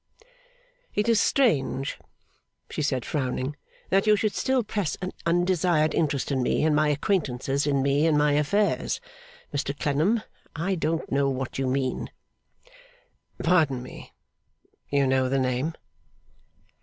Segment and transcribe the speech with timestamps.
[0.95, 1.99] 'It is strange,'
[2.71, 3.55] she said, frowning,
[3.91, 8.07] 'that you should still press an undesired interest in me and my acquaintances, in me
[8.07, 8.99] and my affairs,
[9.53, 10.23] Mr Clennam.
[10.55, 12.09] I don't know what you mean.'
[13.43, 14.11] 'Pardon me.
[14.89, 15.75] You know the name?